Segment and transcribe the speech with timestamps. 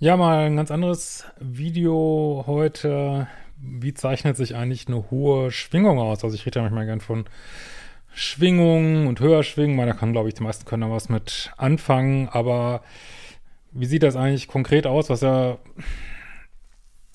[0.00, 3.28] Ja, mal ein ganz anderes Video heute.
[3.58, 6.24] Wie zeichnet sich eigentlich eine hohe Schwingung aus?
[6.24, 7.26] Also ich rede ja manchmal gern von
[8.12, 9.76] Schwingung und Höherschwingen.
[9.76, 12.28] Man, da kann, glaube ich, die meisten können da was mit anfangen.
[12.28, 12.82] Aber
[13.70, 15.58] wie sieht das eigentlich konkret aus, was ja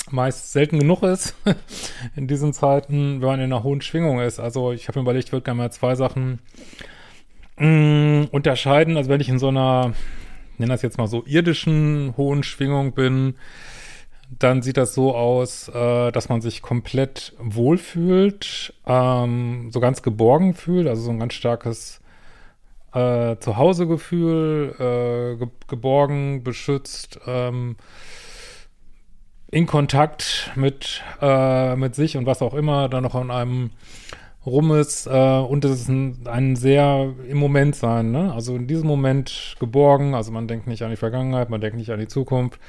[0.09, 1.36] meist selten genug ist
[2.16, 4.39] in diesen Zeiten, wenn man in einer hohen Schwingung ist.
[4.39, 6.39] Also ich habe mir überlegt, ich würde gerne mal zwei Sachen
[7.57, 8.96] mh, mm, unterscheiden.
[8.96, 9.93] Also wenn ich in so einer
[10.60, 13.36] nenne das jetzt mal so, irdischen hohen Schwingung bin,
[14.38, 20.54] dann sieht das so aus, äh, dass man sich komplett wohlfühlt, ähm, so ganz geborgen
[20.54, 21.99] fühlt, also so ein ganz starkes
[22.94, 27.76] äh, Zuhausegefühl, äh, ge geborgen, beschützt, ähm,
[29.52, 33.71] in Kontakt mit, äh, mit sich und was auch immer, dann noch an einem
[34.49, 38.34] rum ist äh, und es ist ein, ein, sehr im Moment sein, ne?
[38.34, 41.91] Also in diesem Moment geborgen, also man denkt nicht an die Vergangenheit, man denkt nicht
[41.91, 42.59] an die Zukunft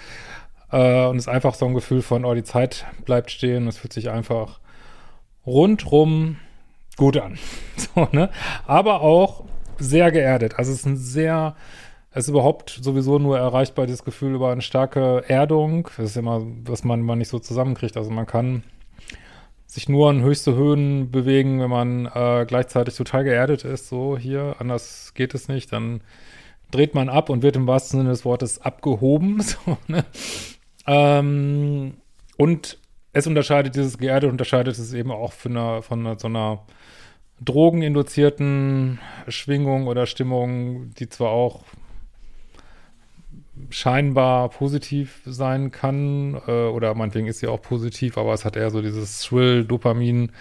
[0.70, 3.78] äh, und es ist einfach so ein Gefühl von, oh, die Zeit bleibt stehen, es
[3.78, 4.60] fühlt sich einfach
[5.46, 6.36] rundrum
[6.96, 7.38] gut an,
[7.76, 8.30] so, ne?
[8.66, 9.44] Aber auch
[9.78, 11.56] sehr geerdet, also es ist ein sehr
[12.12, 15.88] es ist überhaupt sowieso nur erreichbar, dieses Gefühl über eine starke Erdung.
[15.96, 17.96] Das ist immer, was man, man nicht so zusammenkriegt.
[17.96, 18.64] Also man kann
[19.70, 24.56] sich nur an höchste Höhen bewegen, wenn man äh, gleichzeitig total geerdet ist, so hier,
[24.58, 26.00] anders geht es nicht, dann
[26.72, 29.40] dreht man ab und wird im wahrsten Sinne des Wortes abgehoben.
[29.42, 30.04] So, ne?
[30.88, 31.94] ähm,
[32.36, 32.78] und
[33.12, 36.64] es unterscheidet, dieses geerdet unterscheidet es eben auch von einer, von einer, so einer
[37.40, 41.62] drogeninduzierten Schwingung oder Stimmung, die zwar auch
[43.70, 48.70] scheinbar positiv sein kann, äh, oder meinetwegen ist sie auch positiv, aber es hat eher
[48.70, 50.32] so dieses Thrill, Dopamin,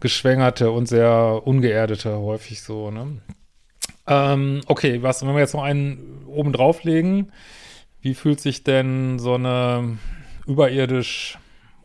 [0.00, 3.18] geschwängerte und sehr ungeerdete häufig so, ne?
[4.06, 7.32] Ähm, okay, was, wenn wir jetzt noch einen oben drauflegen,
[8.00, 9.98] wie fühlt sich denn so eine
[10.46, 11.38] überirdisch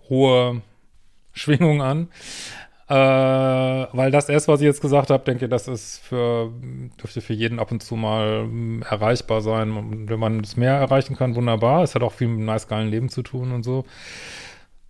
[0.10, 0.62] hohe
[1.34, 2.10] Schwingung an?
[2.90, 6.52] Äh, weil das erste, was ich jetzt gesagt habe, denke, das ist für,
[7.02, 9.72] dürfte für jeden ab und zu mal hm, erreichbar sein.
[9.72, 11.84] Und wenn man es mehr erreichen kann, wunderbar.
[11.84, 13.86] Es hat auch viel mit einem nice geilen Leben zu tun und so.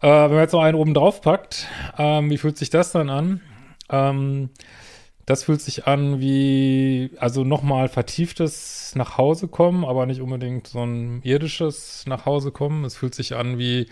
[0.02, 1.68] Äh, wenn man jetzt noch einen oben drauf packt,
[1.98, 3.42] ähm, wie fühlt sich das dann an?
[3.90, 4.50] Ähm,
[5.26, 10.84] das fühlt sich an wie, also nochmal vertieftes nach Hause kommen, aber nicht unbedingt so
[10.84, 12.84] ein irdisches nach Hause kommen.
[12.84, 13.88] Es fühlt sich an wie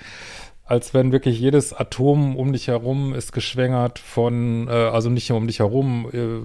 [0.71, 5.37] als wenn wirklich jedes Atom um dich herum ist geschwängert von, äh, also nicht nur
[5.37, 6.39] um dich herum, äh,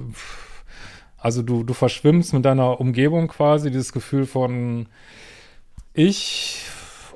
[1.16, 4.88] also du, du verschwimmst mit deiner Umgebung quasi, dieses Gefühl von
[5.94, 6.64] ich,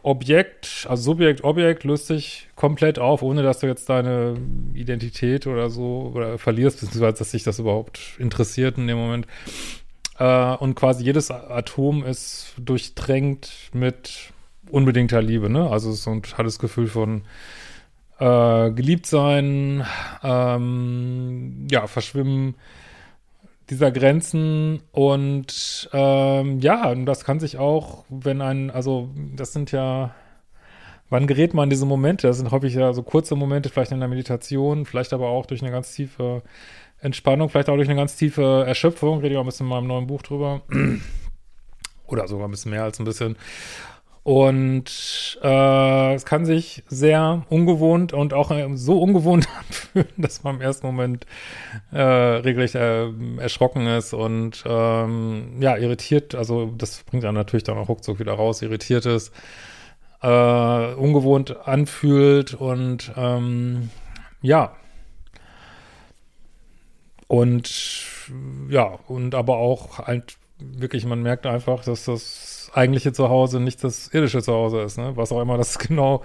[0.03, 4.37] Objekt, also Subjekt, Objekt löst sich komplett auf, ohne dass du jetzt deine
[4.75, 9.27] Identität oder so oder verlierst, beziehungsweise dass sich das überhaupt interessiert in dem Moment.
[10.17, 14.33] Äh, und quasi jedes Atom ist durchtränkt mit
[14.71, 15.69] unbedingter Liebe, ne?
[15.69, 17.23] Also so ein hat das Gefühl von
[18.19, 19.85] äh, geliebt sein,
[20.23, 22.55] ähm, ja, verschwimmen
[23.71, 29.71] dieser Grenzen und ähm, ja, und das kann sich auch, wenn ein, also das sind
[29.71, 30.15] ja,
[31.09, 32.27] wann gerät man in diese Momente?
[32.27, 35.63] Das sind häufig ja so kurze Momente, vielleicht in der Meditation, vielleicht aber auch durch
[35.63, 36.43] eine ganz tiefe
[37.01, 39.87] Entspannung, vielleicht auch durch eine ganz tiefe Erschöpfung, rede ich auch ein bisschen in meinem
[39.87, 40.63] neuen Buch drüber.
[42.07, 43.37] Oder sogar ein bisschen mehr als ein bisschen.
[44.23, 50.57] Und äh, es kann sich sehr ungewohnt und auch äh, so ungewohnt anfühlen, dass man
[50.57, 51.27] im ersten Moment
[51.91, 53.09] äh, regelrecht äh,
[53.39, 58.35] erschrocken ist und ähm, ja, irritiert, also das bringt dann natürlich dann auch ruckzuck wieder
[58.35, 59.33] raus, irritiert ist,
[60.21, 63.89] äh, ungewohnt anfühlt und ähm,
[64.43, 64.77] ja.
[67.27, 68.21] Und
[68.69, 74.09] ja, und aber auch halt wirklich, man merkt einfach, dass das eigentliche Zuhause nicht das
[74.09, 75.13] irdische Zuhause ist, ne?
[75.17, 76.23] Was auch immer das genau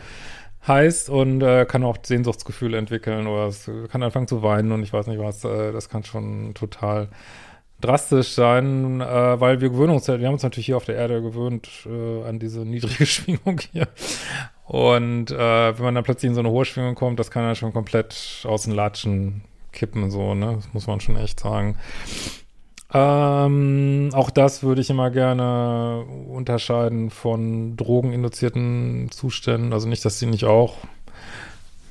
[0.67, 4.93] heißt und äh, kann auch Sehnsuchtsgefühle entwickeln oder es kann anfangen zu weinen und ich
[4.93, 7.09] weiß nicht was, äh, das kann schon total
[7.81, 11.21] drastisch sein, äh, weil wir gewöhnen uns, wir haben uns natürlich hier auf der Erde
[11.21, 13.87] gewöhnt äh, an diese niedrige Schwingung hier
[14.65, 15.37] und äh,
[15.77, 18.43] wenn man dann plötzlich in so eine hohe Schwingung kommt, das kann ja schon komplett
[18.45, 21.77] aus den Latschen kippen, so, ne, das muss man schon echt sagen.
[22.97, 29.73] Ähm, auch das würde ich immer gerne unterscheiden von drogeninduzierten Zuständen.
[29.73, 30.77] Also nicht, dass sie nicht auch,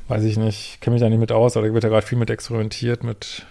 [0.09, 2.17] weiß ich nicht, kenne mich da nicht mit aus, aber da wird ja gerade viel
[2.17, 3.45] mit experimentiert, mit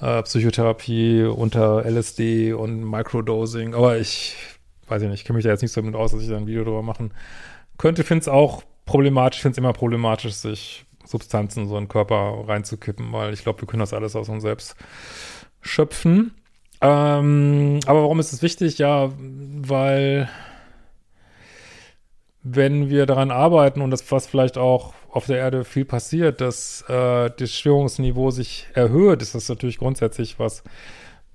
[0.00, 3.74] äh, Psychotherapie unter LSD und Microdosing.
[3.74, 4.34] Aber ich
[4.88, 6.48] weiß ich nicht, kenne mich da jetzt nicht so mit aus, dass ich da ein
[6.48, 7.12] Video drüber machen
[7.76, 8.02] könnte.
[8.02, 13.12] Finde es auch problematisch, finde es immer problematisch, sich Substanzen so in den Körper reinzukippen,
[13.12, 14.74] weil ich glaube, wir können das alles aus uns selbst
[15.60, 16.32] schöpfen.
[16.80, 18.78] Ähm, aber warum ist es wichtig?
[18.78, 20.28] Ja, weil
[22.42, 26.82] wenn wir daran arbeiten und das, was vielleicht auch auf der Erde viel passiert, dass
[26.88, 30.62] äh, das Schwingungsniveau sich erhöht, ist das natürlich grundsätzlich was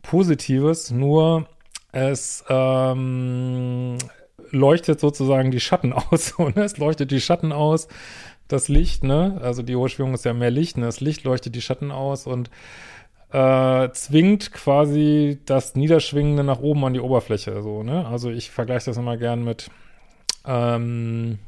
[0.01, 1.47] Positives, nur
[1.91, 3.97] es ähm,
[4.51, 6.37] leuchtet sozusagen die Schatten aus.
[6.37, 6.63] ne?
[6.63, 7.87] Es leuchtet die Schatten aus,
[8.47, 9.39] das Licht, ne?
[9.41, 10.85] Also die hohe Schwingung ist ja mehr Licht, ne?
[10.85, 12.49] Das Licht leuchtet die Schatten aus und
[13.33, 17.61] äh, zwingt quasi das Niederschwingende nach oben an die Oberfläche.
[17.61, 18.07] So, ne?
[18.07, 19.69] Also ich vergleiche das immer gern mit
[20.45, 21.39] ähm,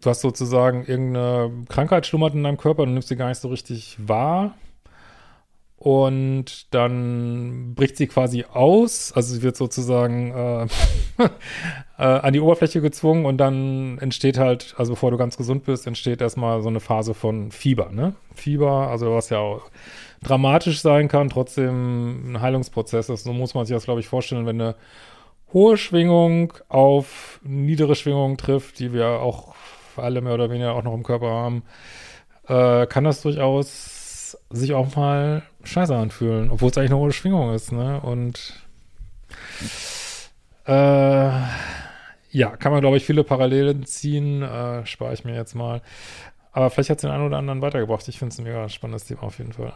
[0.00, 3.48] du hast sozusagen irgendeine Krankheit schlummert in deinem Körper, du nimmst sie gar nicht so
[3.48, 4.54] richtig wahr.
[5.78, 10.62] Und dann bricht sie quasi aus, also sie wird sozusagen äh,
[11.98, 15.86] äh, an die Oberfläche gezwungen und dann entsteht halt, also bevor du ganz gesund bist,
[15.86, 18.14] entsteht erstmal so eine Phase von Fieber, ne?
[18.34, 19.70] Fieber, also was ja auch
[20.22, 23.24] dramatisch sein kann, trotzdem ein Heilungsprozess ist.
[23.24, 24.76] So muss man sich das, glaube ich, vorstellen, wenn eine
[25.52, 29.54] hohe Schwingung auf niedere Schwingungen trifft, die wir auch
[29.96, 31.62] alle mehr oder weniger auch noch im Körper haben,
[32.48, 33.95] äh, kann das durchaus
[34.50, 38.00] sich auch mal scheiße anfühlen, obwohl es eigentlich eine hohe Schwingung ist, ne?
[38.00, 38.54] Und
[40.66, 41.30] äh,
[42.30, 45.82] ja, kann man, glaube ich, viele Parallelen ziehen, äh, spare ich mir jetzt mal.
[46.52, 48.06] Aber vielleicht hat es den einen oder anderen weitergebracht.
[48.08, 49.72] Ich finde es ein mega spannendes Thema auf jeden Fall.